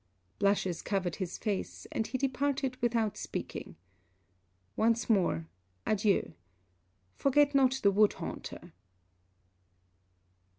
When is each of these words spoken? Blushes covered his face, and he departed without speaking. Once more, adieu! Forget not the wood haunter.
Blushes 0.39 0.81
covered 0.81 1.17
his 1.17 1.37
face, 1.37 1.85
and 1.91 2.07
he 2.07 2.17
departed 2.17 2.75
without 2.81 3.17
speaking. 3.17 3.75
Once 4.75 5.07
more, 5.11 5.47
adieu! 5.85 6.33
Forget 7.13 7.53
not 7.53 7.79
the 7.83 7.91
wood 7.91 8.13
haunter. 8.13 8.73